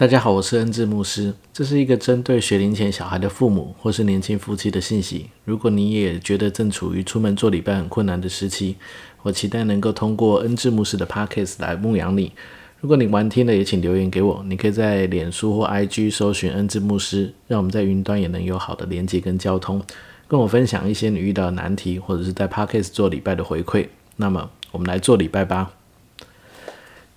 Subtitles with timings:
[0.00, 1.34] 大家好，我是恩智牧师。
[1.52, 5.26] 这是一个针对学龄前小孩的父母或是年轻夫妻的信息。
[5.44, 8.76] 如果你也觉得正处于出门做礼拜很困难的时期，
[9.20, 12.32] 我期待能够通过恩智牧师的 Podcast 来牧养你。
[12.80, 14.42] 如果你完听了，也请留言给我。
[14.48, 19.82] 你可以在脸书或 IG 搜寻恩智牧师，让我们在云端也能有好的连接跟交通，
[20.26, 23.86] 跟我分享一些你遇到的难题，或者是在 Podcast 做礼拜的回馈。
[24.16, 25.70] 那么，我们来做礼拜吧。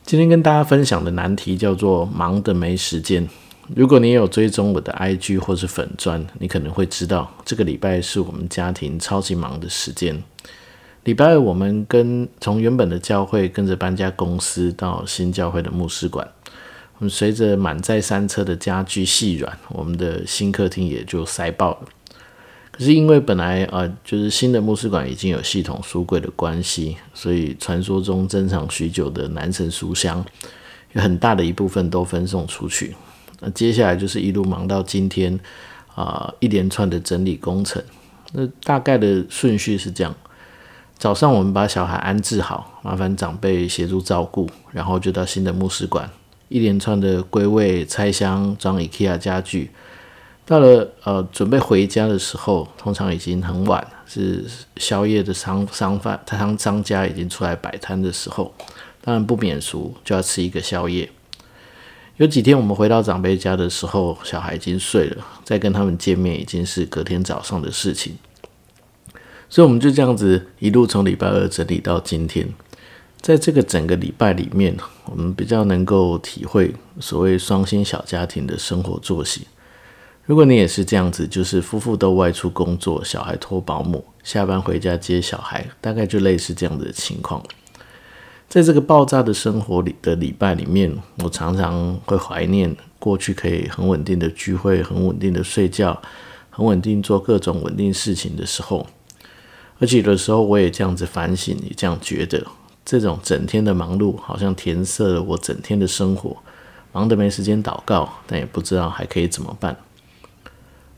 [0.05, 3.27] 今天跟大家分享的难题叫做忙得没时间。
[3.73, 10.21] 如果你有追踪我的 IG 或是粉砖，你可能会知道，这个礼拜是我们家庭超级忙的时间。
[11.05, 16.27] 礼拜二，我们跟从原本的教会跟着搬家公司到新教会的牧师馆，
[16.97, 21.87] 我们随着满载三车的家具细软，我们的新客厅也就塞爆了。
[22.75, 30.25] 可是因为本来啊、就是新的牧师馆已经有系统书柜的关系，所以传说中珍藏许久的南神书箱，
[30.93, 32.95] 有很大的一部分都分送出去。
[33.41, 35.39] 那接下来就是一路忙到今天
[35.93, 37.79] 啊、一连串的整理工程。
[38.31, 40.15] 那大概的顺序是这样：
[40.97, 46.09] 早上我们把小孩安置好，麻烦长辈协助照顾，然后就到新的牧师馆，
[46.49, 49.69] 一连串的归位、拆箱、装 IKEA 家具。
[50.45, 54.43] 到了呃，准备回家的时候，通常已经很晚，是
[54.75, 58.53] 宵夜的商商贩商商家已经出来摆摊的时候，
[59.01, 61.09] 当然不免俗，就要吃一个宵夜。
[62.17, 68.17] 有几天我们回到长辈家的时候，小孩已经睡了，再跟他们见面已经是隔天早上的事情。
[69.49, 72.47] 所以我们就这样子一路从礼拜二整理到今天，
[73.21, 74.75] 在这个整个礼拜里面，
[75.05, 79.47] 我们比较能够体会所谓双薪小家庭的生活作息。
[80.25, 87.43] 如果你也是这样子，就是夫妇都外出工作，小孩托保姆，下班回家接小孩，大概就类似这样子的情况。
[88.47, 96.01] 在这个爆炸的生活里的礼拜里面，我常常会怀念过去可以很稳定的聚会，很稳定的睡觉，
[96.49, 98.87] 很稳定做各种稳定事情的时候。
[99.79, 102.45] 而且有的时候我也这样子反省，也这样觉得，
[102.85, 106.37] 这种整天的忙碌好像填塞了我整天的生活，
[106.93, 109.75] 忙得没时间祷告，但也不知道还可以怎么办。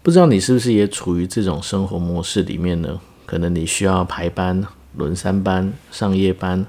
[0.05, 3.01] 不知道你是不是也处于这种生活模式里面呢？
[3.25, 4.63] 可能你需要排班、
[4.95, 6.63] 轮三班、上夜班，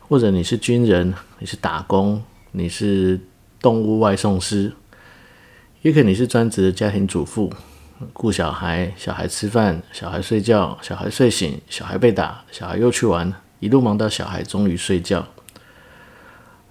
[0.00, 2.20] 或者你是军人，你是打工，
[2.50, 3.20] 你是
[3.60, 4.72] 动物外送师，
[5.82, 7.52] 也可能你是专职的家庭主妇，
[8.12, 15.24] 顾小孩，小孩吃饭，小孩睡觉，小孩睡醒，小孩被打，小孩又去玩，一路忙到小孩终于睡觉。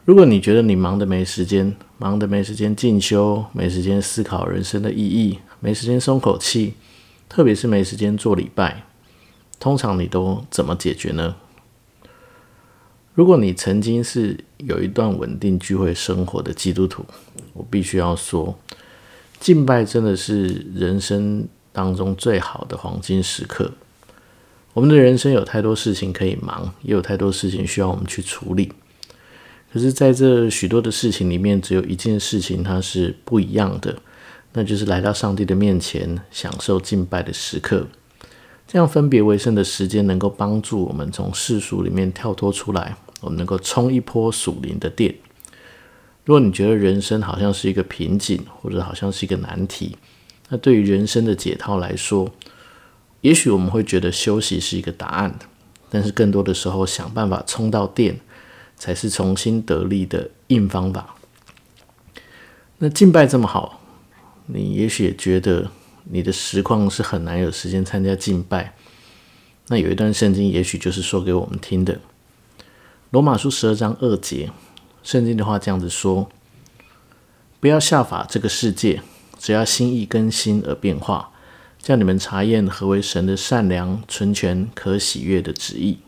[0.03, 6.73] 如果你觉得你忙得没时间，忙得没时间进修，没时间思考人生的意义，没时间松口气，
[7.29, 8.83] 特别是没时间做礼拜，
[9.61, 11.37] 通常你都怎么解决呢？
[13.13, 17.05] 如果你曾经是有一段稳定聚会生活的基督徒，
[17.53, 18.59] 我必须要说，
[19.39, 23.71] 敬拜真的是人生当中最好的黄金时刻。
[24.73, 28.73] 我们的人生有太多事情可以忙，也有太多事情需要我们去处理。
[29.71, 33.97] 可是，在这许多的事情里面，只有一件事情它是不一样的，
[34.53, 37.87] 那就是来到上帝的面前，享受敬拜的时刻。
[38.65, 45.13] 这样分别为圣的时间，能够帮助我们从世俗里面跳脱出来，我们能够冲一波属灵的电。
[46.25, 49.97] 如果你觉得人生好像是一个瓶颈，或者好像是一个难题，
[50.49, 52.31] 那对于人生的解套来说，
[53.21, 55.37] 也许我们会觉得休息是一个答案，
[55.89, 58.19] 但是更多的时候，想办法冲到电。
[58.75, 61.15] 才是重新得力的硬方法。
[62.79, 63.79] 那敬拜这么好，
[64.45, 65.71] 你也许也觉得
[66.05, 68.75] 你的实况是很难有时间参加敬拜。
[69.67, 71.95] 那有一段圣经，也许就是说给我们听的，
[73.11, 74.51] 《罗马书》十二章二节，
[75.01, 76.29] 圣经的话这样子说：
[77.61, 79.01] 不要效法这个世界，
[79.39, 81.31] 只要心意更新而变化，
[81.81, 85.99] 叫你们查验何为神的善良、纯全、可喜悦的旨意。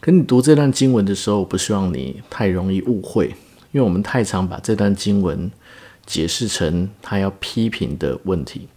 [0.00, 3.26] 跟你读这段经文的时候，我不希望你太容易误会，
[3.72, 5.50] 因为我们太常把这段经文
[6.06, 8.68] 解释成他要批评的问题，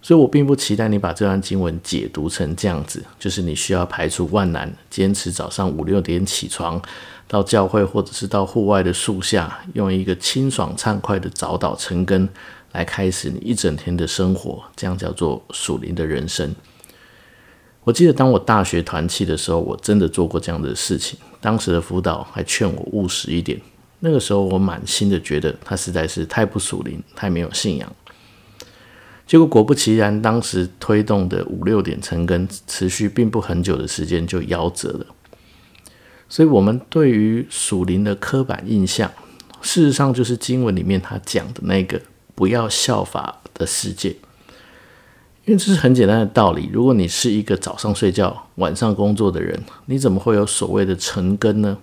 [0.00, 6.80] 所以我并不期待你把这段经文解读成这样子，就是你需要排除万难，坚持早上五六点起床，
[7.26, 12.28] 到教会或者是到户外的树下，用一个清爽畅快的早祷晨更
[12.72, 16.54] 来开始你一整天的生活，这样叫做属灵的人生。
[17.82, 21.18] 我记得当我大学团契的时候，我真的做过这样的事情。
[21.40, 23.60] 当时的辅导还劝我务实一点。
[24.00, 27.92] 那个时候我满心的觉得他实在是太不属灵，太没有信仰。
[29.26, 35.06] 结果果不其然，当时推动的五六点成更持续并不很久的时间就夭折了。
[36.28, 39.10] 所以，我们对于属灵的刻板印象，
[39.62, 42.00] 事实上就是经文里面他讲的那个
[42.34, 44.16] 不要效法的世界。
[45.44, 46.68] 因为这是很简单的道理。
[46.72, 51.78] 如果你是一个早上睡觉、晚上工作的人，你怎么会有所谓的成根呢？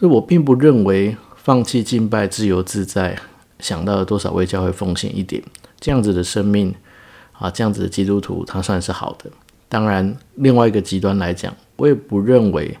[0.00, 3.18] 所以我并不认为放弃敬拜、自由自在，
[3.58, 5.42] 想到了多少为教会奉献一点，
[5.78, 6.74] 这样子的生命
[7.32, 9.30] 啊，这样子的基督徒，他算是好的。
[9.68, 12.78] 当然，另外一个极端来讲，我也不认为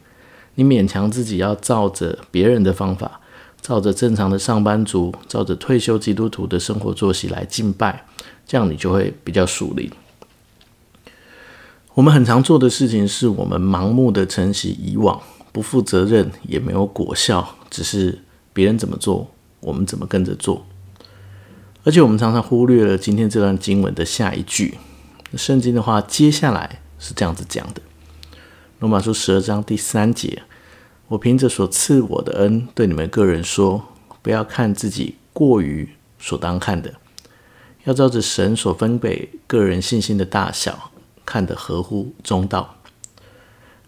[0.54, 3.20] 你勉强自己要照着别人的方法，
[3.60, 8.06] 照着正常的上班族，照着退休基督徒的生活作息来敬拜。
[8.46, 9.90] 这样你就会比较属灵。
[11.92, 15.20] 我们很常做的事情是我们盲目的承袭以往，
[15.52, 18.20] 不负责任，也没有果效，只是
[18.52, 19.30] 别人怎么做，
[19.60, 20.66] 我们怎么跟着做。
[21.84, 24.78] 而且我们常常忽略了今天这段经文的下一句。
[25.34, 27.80] 圣经的话，接下来是这样子讲的：
[28.80, 30.42] 罗马书十二章第三节，
[31.08, 33.88] 我凭着所赐我的恩，对你们个人说，
[34.22, 35.88] 不要看自己过于
[36.18, 36.94] 所当看的。
[37.84, 40.90] 要照着神所分给个人信心的大小，
[41.24, 42.76] 看得合乎中道。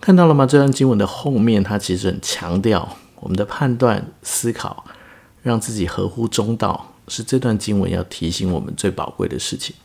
[0.02, 0.44] 看到了吗？
[0.44, 4.84] 这段经文的后面，它其实很强调我们的判断、思考，
[5.44, 9.76] 让自己合乎中道，是这段经文要提醒我们最宝贵的事情。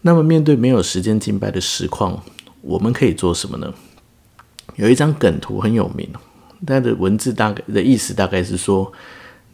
[0.00, 2.22] 那么，面对没有时间敬拜的实况，
[2.62, 3.74] 我们可以做什么呢？
[4.76, 6.08] 有一张梗图很有名，
[6.66, 8.90] 它的文字大概的意思大概是说。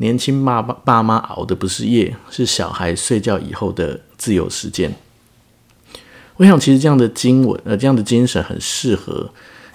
[0.00, 4.94] 年轻爸爸爸妈熬的不是夜，是小孩睡觉以后的自由时间。
[6.38, 9.29] 我想，其实这样的经文，呃，这样的精神很适合，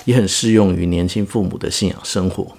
[0.06, 2.56] 也很适用于年轻父母的信仰生活。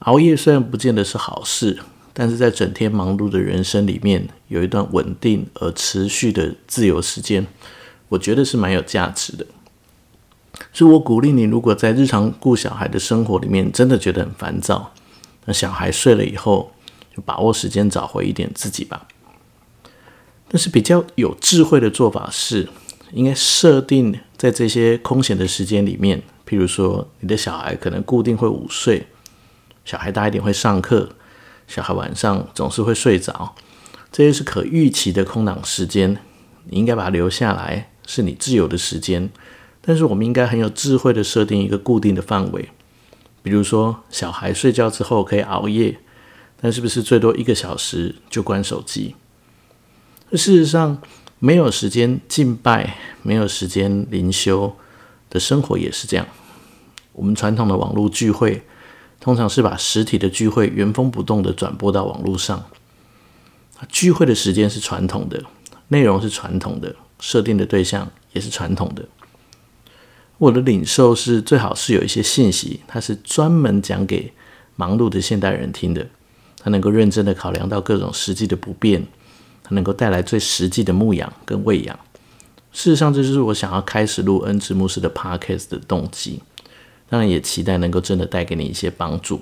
[0.00, 1.78] 熬夜虽然不见得是好事，
[2.14, 7.46] 但是在整天忙碌的人生里面，有一段稳定而持续的自由时间，
[8.08, 9.44] 我觉得是蛮有价值的。
[10.72, 14.94] 所以我鼓励你，如果在日常顾小孩的生活里面，真的觉得很烦躁。
[15.44, 16.72] 那小孩睡了以后，
[17.14, 19.06] 就把握时间找回一点自己吧。
[20.48, 22.68] 但是比较有智慧的做法是，
[23.14, 29.06] 应该设定在这些空闲的时间里面，譬如说你的小孩可能固定会午睡，
[29.84, 31.10] 小孩大一点会上课，
[31.68, 33.54] 小孩晚上总是会睡着，
[34.10, 36.18] 这些是可预期的空档时间，
[36.64, 39.30] 你应该把它留下来，是你自由的时间。
[39.80, 42.70] 但是我们应该很有智慧的设定一个固定的范围。
[43.42, 45.98] 比如说，小孩睡觉之后可以熬夜，
[46.60, 49.14] 但是不是最多一个小时就关手机？
[50.32, 51.00] 事实上，
[51.38, 54.76] 没有时间敬拜，没有时间灵修
[55.28, 56.26] 的生活也是这样。
[57.12, 58.62] 我们传统的网络聚会，
[59.20, 62.64] 通常是把实体的聚会原封不动的转播到网络上。
[63.88, 65.42] 聚会的时间是传统的，
[65.88, 69.04] 内容是传统的，设定的对象也是传统的。
[70.38, 74.32] 我的领受是最好是有一些信息，它是专门讲给
[74.76, 76.06] 忙碌的现代人听的，
[76.58, 79.06] 它能够认真的考量到各种实际的不便，
[79.64, 81.98] 它能够带来最实际的牧养跟喂养。
[82.70, 86.40] 事实上，这就是我想要开始录恩慈牧师的 Podcast 的动机。
[87.08, 89.40] 当然，也期待能够真的带给你一些帮助。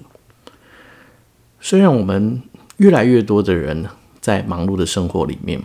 [1.60, 2.40] 虽然我们
[2.78, 3.86] 越来越多的人
[4.22, 5.62] 在忙碌的生活里面，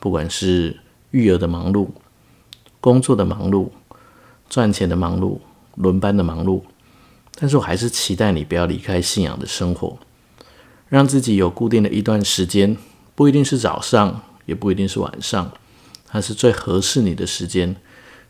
[0.00, 0.80] 不管是
[1.10, 1.88] 育儿的忙碌、
[2.80, 3.68] 工作的忙碌。
[4.50, 5.38] 赚钱的忙碌，
[5.76, 6.60] 轮班的忙碌，
[7.40, 9.96] 但是我还是期待你不要离开信仰的生活，
[10.90, 12.76] 让自己有固定的一段时间，
[13.14, 15.52] 不一定是早上，也不一定是晚上，
[16.06, 17.76] 它是最合适你的时间。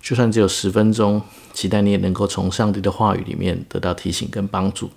[0.00, 1.22] 就算只有十分钟，
[1.52, 4.90] 期待你也能够从上帝的话语里面得到提醒跟帮助。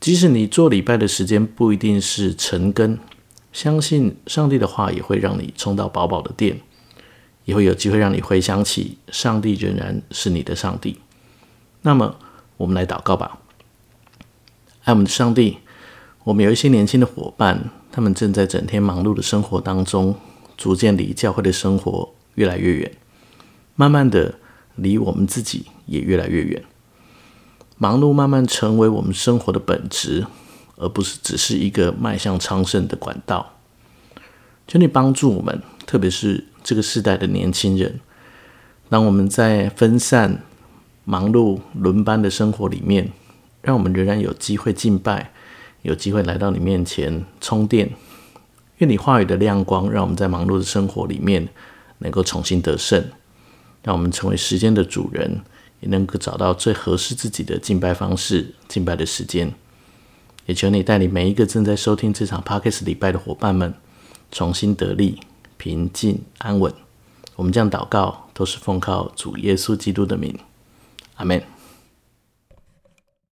[0.00, 2.98] 即使你做礼拜的时间不一定是晨更，
[3.52, 6.60] 相信上帝的话也会让你充到饱饱的电。
[7.44, 10.98] 也会有机会让你回想起，上帝仍然是你的上帝。
[11.80, 12.16] 那么，
[12.58, 13.38] 我们来祷告吧。
[14.84, 15.56] 爱我们的上帝，
[16.24, 20.14] 我们有一些年轻的伙伴，他们正在整天忙碌的生活当中，
[20.56, 22.92] 逐渐离教会的生活越来越远，
[23.74, 24.36] 慢慢的
[24.76, 26.62] 离我们自己也越来越远。
[27.76, 30.24] 忙碌慢慢成为我们生活的本质，
[30.76, 33.54] 而不是只是一个迈向昌盛的管道。
[34.68, 36.44] 求你帮助我们，特别是。
[36.62, 37.98] 这个时代的年轻人，
[38.88, 40.44] 当我们在分散、
[41.04, 43.10] 忙碌、轮班的生活里面，
[43.60, 45.32] 让我们仍然有机会敬拜，
[45.82, 47.90] 有机会来到你面前充电。
[48.78, 51.48] 愿你话语的亮光，让我们在忙碌的生活里面
[51.98, 53.04] 能够重新得胜，
[53.82, 55.40] 让我们成为时间的主人，
[55.80, 59.52] 也能够找到最合适自己的敬拜方式、敬拜的时间。
[60.46, 63.74] 也求你带领每一个正在收听这场 Podcast 礼拜的伙伴们，
[64.30, 65.20] 重新得力。
[65.60, 66.72] 平静安稳，
[67.34, 70.38] 我们这样祷告，都是奉靠主耶稣基督的名，
[71.16, 71.57] 阿门。